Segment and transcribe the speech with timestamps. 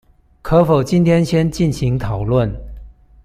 [0.41, 2.51] 可否今天先進行討論